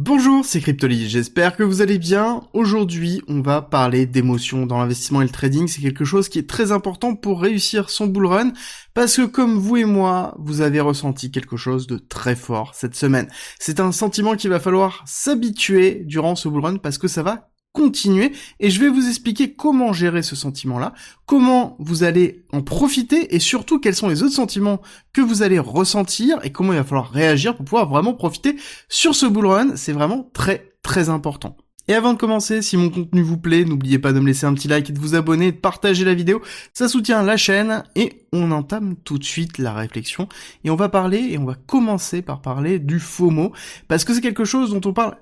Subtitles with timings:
[0.00, 2.44] Bonjour, c'est Cryptoly, j'espère que vous allez bien.
[2.52, 5.66] Aujourd'hui, on va parler d'émotions dans l'investissement et le trading.
[5.66, 8.52] C'est quelque chose qui est très important pour réussir son bull run,
[8.94, 12.94] parce que comme vous et moi, vous avez ressenti quelque chose de très fort cette
[12.94, 13.28] semaine.
[13.58, 17.50] C'est un sentiment qu'il va falloir s'habituer durant ce bull run, parce que ça va
[17.78, 20.94] continuer et je vais vous expliquer comment gérer ce sentiment-là,
[21.26, 24.82] comment vous allez en profiter et surtout quels sont les autres sentiments
[25.12, 28.56] que vous allez ressentir et comment il va falloir réagir pour pouvoir vraiment profiter
[28.88, 29.76] sur ce bull run.
[29.76, 31.56] C'est vraiment très très important.
[31.86, 34.52] Et avant de commencer, si mon contenu vous plaît, n'oubliez pas de me laisser un
[34.52, 36.42] petit like et de vous abonner, de partager la vidéo,
[36.74, 40.28] ça soutient la chaîne et on entame tout de suite la réflexion
[40.64, 43.52] et on va parler et on va commencer par parler du FOMO
[43.86, 45.16] parce que c'est quelque chose dont on parle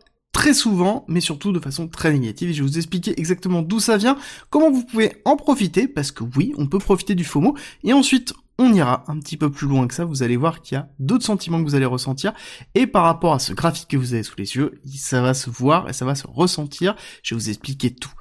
[0.47, 2.51] très souvent, mais surtout de façon très négative.
[2.51, 4.17] Et je vais vous expliquer exactement d'où ça vient,
[4.49, 8.33] comment vous pouvez en profiter, parce que oui, on peut profiter du FOMO, et ensuite
[8.59, 10.89] on ira un petit peu plus loin que ça, vous allez voir qu'il y a
[10.99, 12.33] d'autres sentiments que vous allez ressentir,
[12.75, 15.51] et par rapport à ce graphique que vous avez sous les yeux, ça va se
[15.51, 18.13] voir et ça va se ressentir, je vais vous expliquer tout.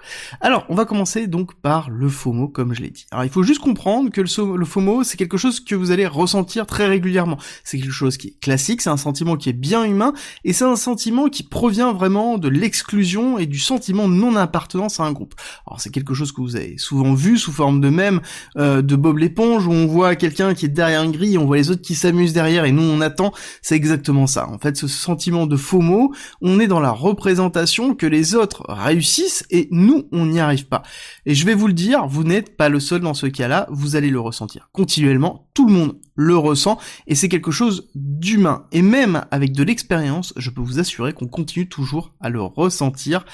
[0.42, 3.06] Alors, on va commencer donc par le FOMO, comme je l'ai dit.
[3.12, 6.66] Alors, il faut juste comprendre que le, FOMO, c'est quelque chose que vous allez ressentir
[6.66, 7.38] très régulièrement.
[7.64, 10.66] C'est quelque chose qui est classique, c'est un sentiment qui est bien humain, et c'est
[10.66, 15.36] un sentiment qui provient vraiment de l'exclusion et du sentiment non-appartenance à un groupe.
[15.66, 18.20] Alors, c'est quelque chose que vous avez souvent vu sous forme de même
[18.58, 21.58] euh, de Bob l'éponge, où on voit quelqu'un qui est derrière une grille, on voit
[21.58, 23.32] les autres qui s'amusent derrière et nous on attend,
[23.62, 24.50] c'est exactement ça.
[24.50, 29.46] En fait, ce sentiment de FOMO, on est dans la représentation que les autres réussissent
[29.52, 30.82] et nous on n'y arrive pas.
[31.28, 33.96] Et je vais vous le dire, vous n'êtes pas le seul dans ce cas-là, vous
[33.96, 38.66] allez le ressentir continuellement, tout le monde le ressent et c'est quelque chose d'humain.
[38.72, 43.26] Et même avec de l'expérience, je peux vous assurer qu'on continue toujours à le ressentir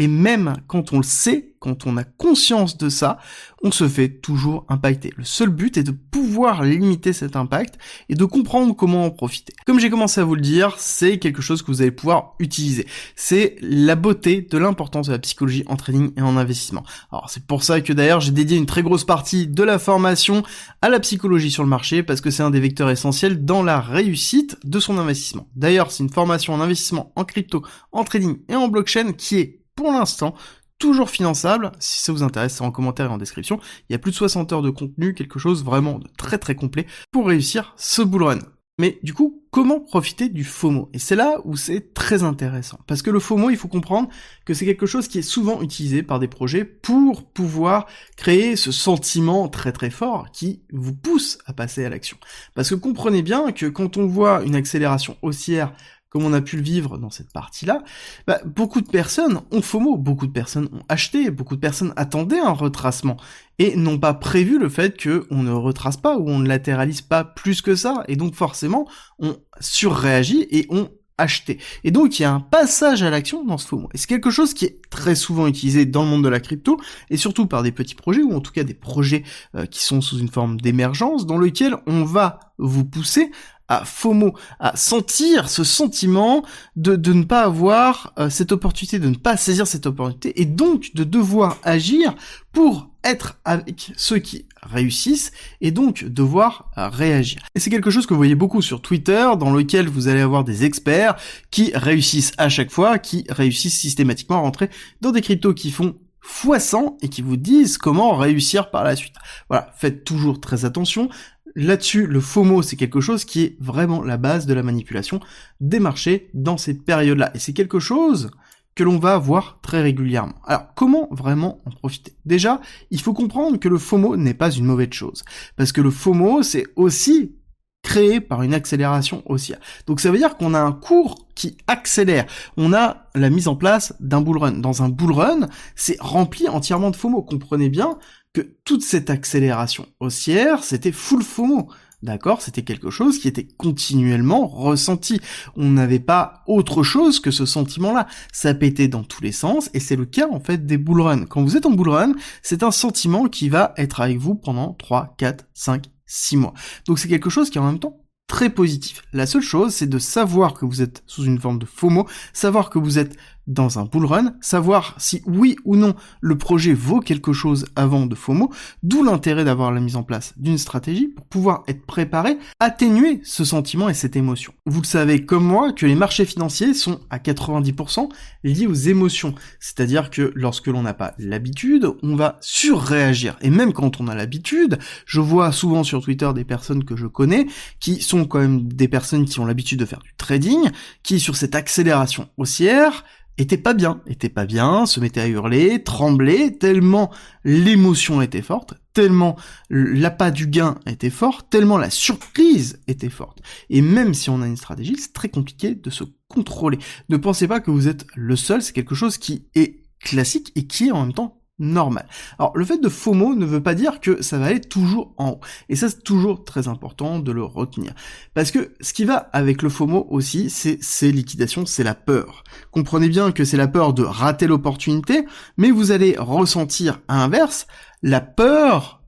[0.00, 3.18] et même quand on le sait, quand on a conscience de ça,
[3.62, 5.12] on se fait toujours impacter.
[5.18, 5.90] Le seul but est de
[6.30, 7.74] pouvoir limiter cet impact
[8.08, 9.52] et de comprendre comment en profiter.
[9.66, 12.86] Comme j'ai commencé à vous le dire, c'est quelque chose que vous allez pouvoir utiliser.
[13.16, 16.84] C'est la beauté de l'importance de la psychologie en trading et en investissement.
[17.10, 20.44] Alors c'est pour ça que d'ailleurs j'ai dédié une très grosse partie de la formation
[20.82, 23.80] à la psychologie sur le marché parce que c'est un des vecteurs essentiels dans la
[23.80, 25.48] réussite de son investissement.
[25.56, 29.60] D'ailleurs, c'est une formation en investissement en crypto, en trading et en blockchain qui est
[29.74, 30.34] pour l'instant
[30.80, 31.70] toujours finançable.
[31.78, 33.60] Si ça vous intéresse, c'est en commentaire et en description.
[33.88, 36.56] Il y a plus de 60 heures de contenu, quelque chose vraiment de très très
[36.56, 38.38] complet pour réussir ce bull run.
[38.80, 40.88] Mais du coup, comment profiter du FOMO?
[40.94, 42.78] Et c'est là où c'est très intéressant.
[42.86, 44.08] Parce que le FOMO, il faut comprendre
[44.46, 47.86] que c'est quelque chose qui est souvent utilisé par des projets pour pouvoir
[48.16, 52.16] créer ce sentiment très très fort qui vous pousse à passer à l'action.
[52.54, 55.74] Parce que comprenez bien que quand on voit une accélération haussière
[56.10, 57.82] comme on a pu le vivre dans cette partie-là,
[58.26, 62.40] bah, beaucoup de personnes ont FOMO, beaucoup de personnes ont acheté, beaucoup de personnes attendaient
[62.40, 63.16] un retracement
[63.58, 67.24] et n'ont pas prévu le fait qu'on ne retrace pas ou on ne latéralise pas
[67.24, 68.88] plus que ça, et donc forcément
[69.18, 71.58] on surréagit et on acheté.
[71.84, 73.88] Et donc il y a un passage à l'action dans ce FOMO.
[73.94, 76.80] Et c'est quelque chose qui est très souvent utilisé dans le monde de la crypto,
[77.10, 79.22] et surtout par des petits projets, ou en tout cas des projets
[79.54, 83.30] euh, qui sont sous une forme d'émergence, dans lequel on va vous pousser
[83.70, 86.44] à FOMO, à sentir ce sentiment
[86.76, 90.44] de, de ne pas avoir euh, cette opportunité, de ne pas saisir cette opportunité, et
[90.44, 92.14] donc de devoir agir
[92.52, 97.42] pour être avec ceux qui réussissent et donc devoir réagir.
[97.54, 100.44] Et c'est quelque chose que vous voyez beaucoup sur Twitter dans lequel vous allez avoir
[100.44, 101.16] des experts
[101.50, 104.68] qui réussissent à chaque fois, qui réussissent systématiquement à rentrer
[105.00, 108.96] dans des cryptos qui font fois 100 et qui vous disent comment réussir par la
[108.96, 109.14] suite.
[109.48, 111.08] Voilà, faites toujours très attention.
[111.56, 115.20] Là-dessus, le FOMO, c'est quelque chose qui est vraiment la base de la manipulation
[115.60, 117.30] des marchés dans cette période-là.
[117.34, 118.30] Et c'est quelque chose
[118.74, 120.36] que l'on va voir très régulièrement.
[120.46, 122.14] Alors, comment vraiment en profiter?
[122.24, 125.24] Déjà, il faut comprendre que le FOMO n'est pas une mauvaise chose.
[125.56, 127.34] Parce que le FOMO, c'est aussi
[127.82, 129.58] créé par une accélération haussière.
[129.86, 132.26] Donc ça veut dire qu'on a un cours qui accélère.
[132.56, 134.52] On a la mise en place d'un bull run.
[134.52, 137.22] Dans un bull run, c'est rempli entièrement de FOMO.
[137.22, 137.98] Comprenez bien
[138.32, 141.68] que toute cette accélération haussière, c'était full FOMO.
[142.02, 142.40] D'accord?
[142.40, 145.20] C'était quelque chose qui était continuellement ressenti.
[145.54, 148.06] On n'avait pas autre chose que ce sentiment-là.
[148.32, 151.26] Ça pétait dans tous les sens, et c'est le cas en fait des bull runs.
[151.26, 154.72] Quand vous êtes en bull run, c'est un sentiment qui va être avec vous pendant
[154.72, 156.54] 3, 4, 5, 6 mois.
[156.86, 158.00] Donc c'est quelque chose qui est en même temps
[158.30, 159.02] très positif.
[159.12, 162.70] La seule chose, c'est de savoir que vous êtes sous une forme de FOMO, savoir
[162.70, 167.00] que vous êtes dans un bull run, savoir si oui ou non le projet vaut
[167.00, 168.52] quelque chose avant de FOMO,
[168.82, 173.44] d'où l'intérêt d'avoir la mise en place d'une stratégie pour pouvoir être préparé, atténuer ce
[173.44, 174.52] sentiment et cette émotion.
[174.66, 178.08] Vous le savez comme moi que les marchés financiers sont à 90%
[178.44, 183.36] liés aux émotions, c'est-à-dire que lorsque l'on n'a pas l'habitude, on va surréagir.
[183.40, 187.06] Et même quand on a l'habitude, je vois souvent sur Twitter des personnes que je
[187.06, 187.46] connais
[187.80, 190.70] qui sont quand même des personnes qui ont l'habitude de faire du trading,
[191.02, 193.04] qui sur cette accélération haussière
[193.40, 197.10] était pas bien, était pas bien, se mettait à hurler, trembler, tellement
[197.44, 199.36] l'émotion était forte, tellement
[199.70, 203.40] l'appât du gain était fort, tellement la surprise était forte.
[203.70, 206.78] Et même si on a une stratégie, c'est très compliqué de se contrôler.
[207.08, 210.66] Ne pensez pas que vous êtes le seul, c'est quelque chose qui est classique et
[210.66, 212.08] qui est en même temps normal.
[212.38, 215.30] Alors le fait de FOMO ne veut pas dire que ça va aller toujours en
[215.30, 215.40] haut.
[215.68, 217.94] Et ça c'est toujours très important de le retenir.
[218.34, 222.42] Parce que ce qui va avec le FOMO aussi, c'est ces liquidations, c'est la peur.
[222.72, 225.24] Comprenez bien que c'est la peur de rater l'opportunité,
[225.56, 227.66] mais vous allez ressentir à l'inverse
[228.02, 229.02] la peur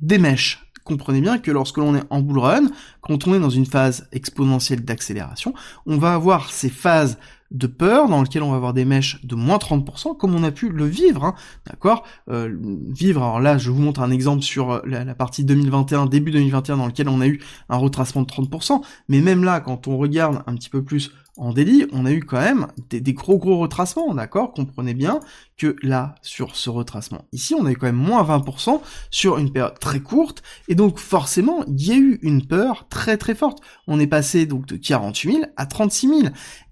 [0.00, 0.67] des mèches.
[0.88, 2.68] Comprenez bien que lorsque l'on est en bull run,
[3.02, 5.52] quand on est dans une phase exponentielle d'accélération,
[5.84, 7.18] on va avoir ces phases
[7.50, 10.50] de peur dans lequel on va avoir des mèches de moins 30%, comme on a
[10.50, 11.34] pu le vivre, hein,
[11.66, 12.04] d'accord?
[12.30, 12.56] Euh,
[12.88, 16.78] Vivre, alors là, je vous montre un exemple sur euh, la, partie 2021, début 2021,
[16.78, 17.38] dans lequel on a eu
[17.68, 21.52] un retracement de 30%, mais même là, quand on regarde un petit peu plus en
[21.52, 24.52] délit, on a eu quand même des, gros gros retracements, d'accord?
[24.52, 25.20] Comprenez bien
[25.56, 28.80] que là, sur ce retracement ici, on a eu quand même moins 20%
[29.10, 33.16] sur une période très courte, et donc forcément, il y a eu une peur très
[33.16, 33.58] très forte.
[33.86, 36.20] On est passé donc de 48 000 à 36 000,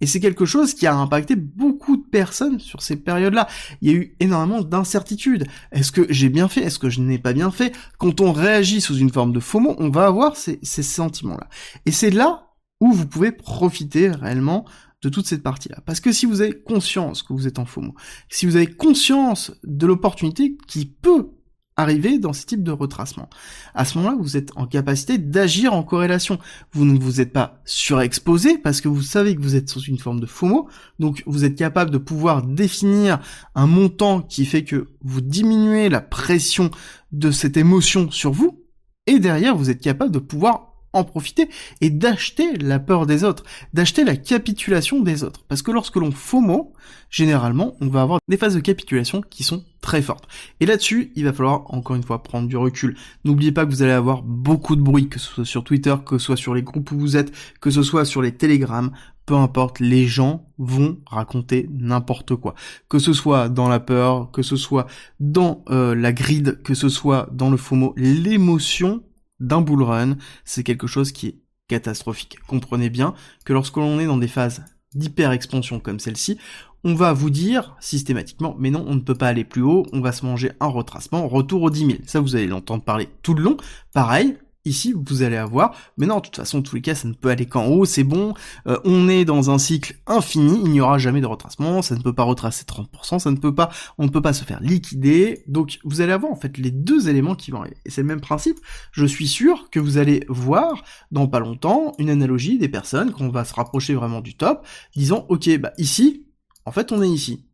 [0.01, 3.49] et c'est quelque chose qui a impacté beaucoup de personnes sur ces périodes-là.
[3.81, 5.47] Il y a eu énormément d'incertitudes.
[5.73, 6.63] Est-ce que j'ai bien fait?
[6.63, 7.75] Est-ce que je n'ai pas bien fait?
[7.99, 11.49] Quand on réagit sous une forme de FOMO, on va avoir ces, ces sentiments-là.
[11.87, 12.46] Et c'est là
[12.81, 14.65] où vous pouvez profiter réellement
[15.03, 15.81] de toute cette partie-là.
[15.85, 17.95] Parce que si vous avez conscience que vous êtes en FOMO,
[18.29, 21.31] si vous avez conscience de l'opportunité qui peut
[21.79, 23.29] arriver dans ce type de retracement,
[23.75, 26.39] à ce moment-là, vous êtes en capacité d'agir en corrélation.
[26.73, 29.99] Vous ne vous êtes pas surexposé parce que vous savez que vous êtes sous une
[29.99, 30.69] forme de FOMO,
[30.99, 33.21] donc vous êtes capable de pouvoir définir
[33.55, 36.71] un montant qui fait que vous diminuez la pression
[37.13, 38.65] de cette émotion sur vous,
[39.07, 41.49] et derrière, vous êtes capable de pouvoir en profiter
[41.81, 45.45] et d'acheter la peur des autres, d'acheter la capitulation des autres.
[45.49, 46.73] Parce que lorsque l'on FOMO,
[47.11, 50.27] généralement, on va avoir des phases de capitulation qui sont très fortes.
[50.61, 52.97] Et là-dessus, il va falloir encore une fois prendre du recul.
[53.25, 56.19] N'oubliez pas que vous allez avoir beaucoup de bruit, que ce soit sur Twitter, que
[56.19, 58.91] ce soit sur les groupes où vous êtes, que ce soit sur les télégrammes,
[59.27, 62.55] peu importe, les gens vont raconter n'importe quoi.
[62.89, 64.87] Que ce soit dans la peur, que ce soit
[65.19, 69.03] dans euh, la grid, que ce soit dans le FOMO, l'émotion
[69.41, 71.39] d'un bull run, c'est quelque chose qui est
[71.69, 72.39] catastrophique.
[72.47, 76.39] Comprenez bien que lorsque l'on est dans des phases d'hyper-expansion comme celle-ci,
[76.85, 80.01] on va vous dire systématiquement, mais non, on ne peut pas aller plus haut, on
[80.01, 81.93] va se manger un retracement, retour aux 10 000.
[82.07, 83.57] Ça, vous allez l'entendre parler tout le long.
[83.93, 87.09] Pareil, ici vous allez avoir, mais non, de toute façon, en tous les cas, ça
[87.09, 88.35] ne peut aller qu'en haut, c'est bon,
[88.67, 92.03] euh, on est dans un cycle infini, il n'y aura jamais de retracement, ça ne
[92.03, 95.43] peut pas retracer 30%, ça ne peut pas, on ne peut pas se faire liquider,
[95.47, 97.77] donc vous allez avoir en fait les deux éléments qui vont arriver.
[97.85, 98.59] Et c'est le même principe,
[98.93, 103.29] je suis sûr que vous allez voir dans pas longtemps une analogie des personnes, qu'on
[103.29, 106.27] va se rapprocher vraiment du top, disant, ok, bah ici,
[106.65, 107.46] en fait on est ici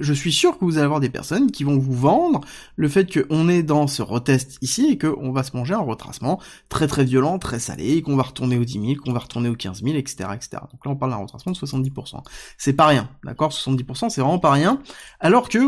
[0.00, 2.40] je suis sûr que vous allez avoir des personnes qui vont vous vendre
[2.76, 6.40] le fait qu'on est dans ce retest ici et qu'on va se manger un retracement
[6.68, 9.54] très très violent, très salé, qu'on va retourner aux 10 000, qu'on va retourner aux
[9.54, 10.62] 15 000, etc., etc.
[10.70, 12.22] Donc là, on parle d'un retracement de 70%.
[12.56, 13.50] C'est pas rien, d'accord?
[13.50, 14.80] 70%, c'est vraiment pas rien.
[15.20, 15.58] Alors que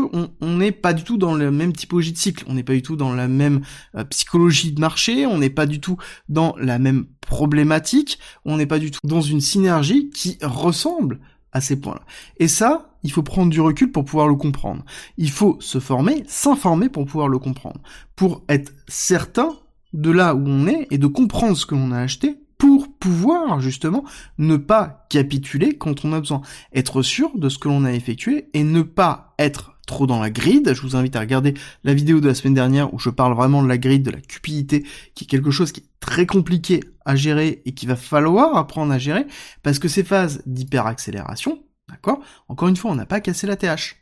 [0.41, 2.81] on n'est pas du tout dans la même typologie de cycle, on n'est pas du
[2.81, 3.61] tout dans la même
[3.95, 5.97] euh, psychologie de marché, on n'est pas du tout
[6.29, 11.19] dans la même problématique, on n'est pas du tout dans une synergie qui ressemble
[11.51, 12.01] à ces points-là.
[12.37, 14.83] Et ça, il faut prendre du recul pour pouvoir le comprendre.
[15.17, 17.81] Il faut se former, s'informer pour pouvoir le comprendre.
[18.15, 19.53] Pour être certain
[19.93, 23.59] de là où on est et de comprendre ce que l'on a acheté pour pouvoir
[23.59, 24.03] justement
[24.37, 26.41] ne pas capituler quand on a besoin.
[26.73, 30.29] Être sûr de ce que l'on a effectué et ne pas être trop dans la
[30.29, 30.73] grid.
[30.73, 33.61] Je vous invite à regarder la vidéo de la semaine dernière où je parle vraiment
[33.61, 37.17] de la grid, de la cupidité, qui est quelque chose qui est très compliqué à
[37.17, 39.27] gérer et qu'il va falloir apprendre à gérer
[39.63, 43.97] parce que ces phases d'hyperaccélération, d'accord Encore une fois, on n'a pas cassé la TH.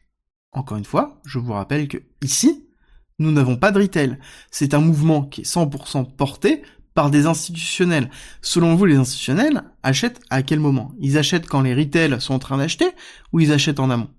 [0.52, 2.68] Encore une fois, je vous rappelle que ici,
[3.18, 4.20] nous n'avons pas de retail.
[4.52, 6.62] C'est un mouvement qui est 100% porté
[6.94, 8.12] par des institutionnels.
[8.44, 10.92] Selon vous, les institutionnels achètent à quel moment?
[11.00, 12.90] Ils achètent quand les retails sont en train d'acheter
[13.34, 14.10] ou ils achètent en amont?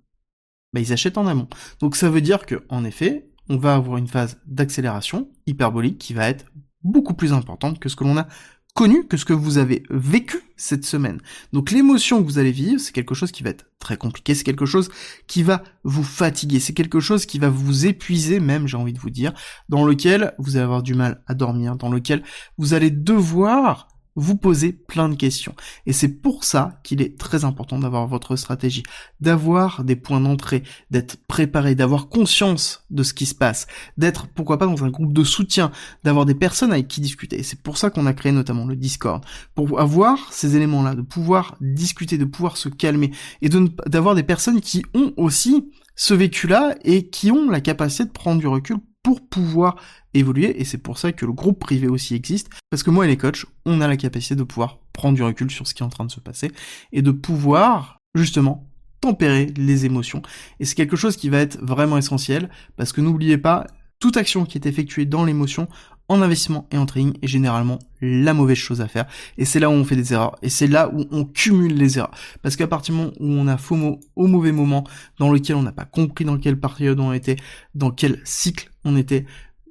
[0.73, 1.49] Bah, Ils achètent en amont.
[1.81, 6.15] Donc ça veut dire que, en effet, on va avoir une phase d'accélération hyperbolique qui
[6.15, 6.47] va être
[6.83, 8.29] beaucoup plus importante que ce que l'on a
[8.75, 11.21] connu, que ce que vous avez vécu cette semaine.
[11.53, 14.45] Donc l'émotion que vous allez vivre, c'est quelque chose qui va être très compliqué, c'est
[14.45, 14.91] quelque chose
[15.27, 19.01] qui va vous fatiguer, c'est quelque chose qui va vous épuiser même, j'ai envie de
[19.01, 19.33] vous dire,
[19.69, 22.23] dans lequel vous allez avoir du mal à dormir, dans lequel
[22.59, 25.55] vous allez devoir vous poser plein de questions.
[25.87, 28.83] Et c'est pour ça qu'il est très important d'avoir votre stratégie,
[29.21, 34.59] d'avoir des points d'entrée, d'être préparé, d'avoir conscience de ce qui se passe, d'être pourquoi
[34.59, 35.71] pas dans un groupe de soutien,
[36.05, 37.39] d'avoir des personnes avec qui discuter.
[37.39, 39.25] Et c'est pour ça qu'on a créé notamment le Discord,
[39.55, 43.13] pour avoir ces éléments-là, de pouvoir discuter, de pouvoir se calmer
[43.43, 43.49] et
[43.87, 48.41] d'avoir des personnes qui ont aussi ce vécu-là et qui ont la capacité de prendre
[48.41, 49.77] du recul pour pouvoir
[50.15, 53.09] évoluer et c'est pour ça que le groupe privé aussi existe parce que moi et
[53.09, 55.87] les coachs on a la capacité de pouvoir prendre du recul sur ce qui est
[55.87, 56.51] en train de se passer
[56.93, 58.67] et de pouvoir justement
[59.01, 60.21] tempérer les émotions.
[60.59, 63.67] Et c'est quelque chose qui va être vraiment essentiel parce que n'oubliez pas
[63.99, 65.69] toute action qui est effectuée dans l'émotion
[66.11, 69.07] en investissement et en trading est généralement la mauvaise chose à faire.
[69.39, 70.37] Et c'est là où on fait des erreurs.
[70.43, 72.11] Et c'est là où on cumule les erreurs.
[72.43, 74.83] Parce qu'à partir du moment où on a FOMO au mauvais moment,
[75.21, 77.37] dans lequel on n'a pas compris dans quelle période on était,
[77.77, 79.25] dans quel cycle on était,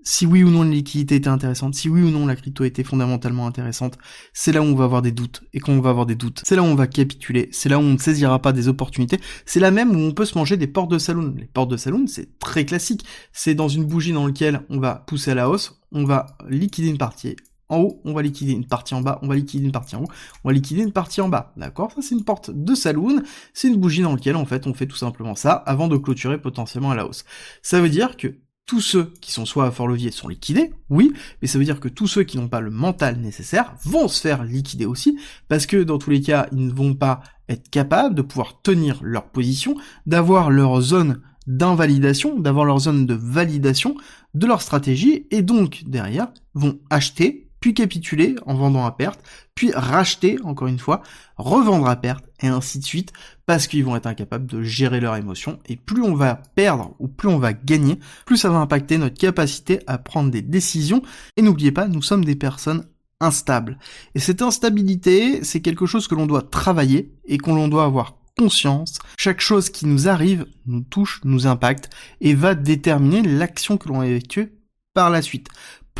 [0.09, 2.83] si oui ou non la liquidité était intéressante, si oui ou non la crypto était
[2.83, 3.99] fondamentalement intéressante,
[4.33, 5.43] c'est là où on va avoir des doutes.
[5.53, 7.77] Et quand on va avoir des doutes, c'est là où on va capituler, c'est là
[7.77, 10.57] où on ne saisira pas des opportunités, c'est là même où on peut se manger
[10.57, 11.35] des portes de saloon.
[11.37, 13.05] Les portes de saloon, c'est très classique.
[13.33, 16.87] C'est dans une bougie dans laquelle on va pousser à la hausse, on va liquider
[16.87, 17.35] une partie
[17.67, 20.01] en haut, on va liquider une partie en bas, on va liquider une partie en
[20.01, 20.09] haut,
[20.43, 21.53] on va liquider une partie en bas.
[21.55, 21.91] D'accord?
[21.91, 23.21] Ça, c'est une porte de saloon.
[23.53, 26.41] C'est une bougie dans laquelle, en fait, on fait tout simplement ça avant de clôturer
[26.41, 27.25] potentiellement à la hausse.
[27.61, 28.39] Ça veut dire que
[28.69, 31.11] tous ceux qui sont soit à fort levier sont liquidés, oui,
[31.41, 34.21] mais ça veut dire que tous ceux qui n'ont pas le mental nécessaire vont se
[34.21, 38.13] faire liquider aussi, parce que dans tous les cas, ils ne vont pas être capables
[38.13, 43.95] de pouvoir tenir leur position, d'avoir leur zone d'invalidation, d'avoir leur zone de validation
[44.35, 49.19] de leur stratégie, et donc derrière vont acheter puis capituler en vendant à perte,
[49.55, 51.01] puis racheter, encore une fois,
[51.37, 53.11] revendre à perte, et ainsi de suite,
[53.45, 57.07] parce qu'ils vont être incapables de gérer leurs émotions, et plus on va perdre ou
[57.07, 61.01] plus on va gagner, plus ça va impacter notre capacité à prendre des décisions,
[61.37, 62.85] et n'oubliez pas, nous sommes des personnes
[63.19, 63.77] instables.
[64.15, 68.15] Et cette instabilité, c'est quelque chose que l'on doit travailler, et qu'on l'on doit avoir
[68.37, 68.99] conscience.
[69.17, 71.89] Chaque chose qui nous arrive nous touche, nous impacte,
[72.21, 74.53] et va déterminer l'action que l'on va effectuer
[74.93, 75.49] par la suite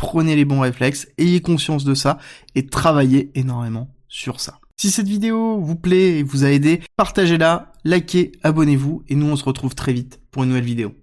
[0.00, 2.16] prenez les bons réflexes, ayez conscience de ça
[2.54, 4.58] et travaillez énormément sur ça.
[4.78, 9.36] Si cette vidéo vous plaît et vous a aidé, partagez-la, likez, abonnez-vous et nous on
[9.36, 10.94] se retrouve très vite pour une nouvelle vidéo.